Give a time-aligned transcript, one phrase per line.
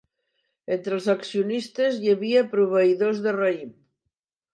[0.75, 3.71] Entre els accionistes hi havia proveïdors de raïm.